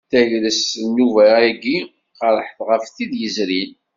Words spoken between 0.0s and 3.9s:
Tagrest n nnuba-ayi qerrḥet ɣef tid yezrin.